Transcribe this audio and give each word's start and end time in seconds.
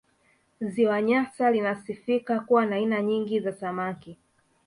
Ziwa 0.61 1.01
Nyasa 1.01 1.51
linasifika 1.51 2.39
kuwa 2.39 2.65
na 2.65 2.75
aina 2.75 3.01
nyingi 3.01 3.39
za 3.39 3.53
samaki 3.53 4.17